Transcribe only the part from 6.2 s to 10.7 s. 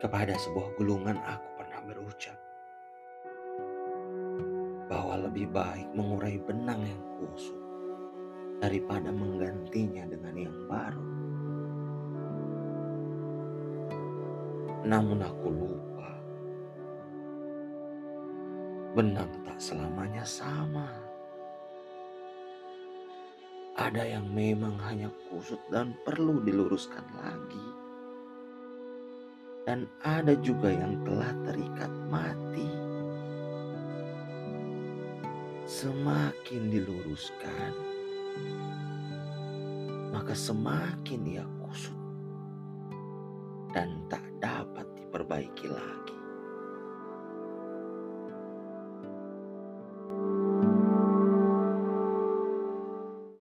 benang yang kusut daripada menggantinya dengan yang